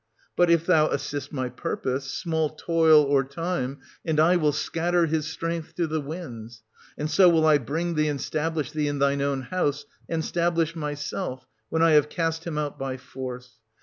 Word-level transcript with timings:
But, 0.35 0.49
if 0.49 0.65
thou 0.65 0.89
assist 0.89 1.31
my 1.31 1.47
purpose, 1.47 2.05
small 2.09 2.49
toil 2.49 3.03
or 3.03 3.23
time, 3.23 3.81
and 4.03 4.19
I 4.19 4.35
will 4.35 4.51
scatter 4.51 5.05
his 5.05 5.27
strength 5.27 5.75
to 5.75 5.85
the 5.85 6.01
winds: 6.01 6.63
and 6.97 7.07
so 7.07 7.29
will 7.29 7.45
I 7.45 7.59
bring 7.59 7.93
thee 7.93 8.07
and 8.07 8.19
stablish 8.19 8.71
thee 8.71 8.87
in 8.87 8.97
thine 8.97 9.21
own 9.21 9.43
house, 9.43 9.85
and 10.09 10.25
stablish 10.25 10.75
myself, 10.75 11.45
when 11.69 11.83
I 11.83 11.91
have 11.91 12.09
cast 12.09 12.45
him 12.47 12.57
out 12.57 12.79
by 12.79 12.97
force. 12.97 13.59